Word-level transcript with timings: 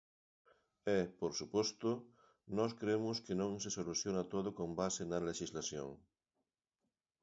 E, 0.97 0.99
por 1.19 1.31
suposto, 1.39 1.89
nós 2.57 2.71
cremos 2.81 3.15
que 3.25 3.33
non 3.41 3.51
se 3.63 3.69
soluciona 3.77 4.29
todo 4.33 4.49
con 4.57 4.69
base 4.81 5.01
na 5.05 5.23
lexislación. 5.29 5.89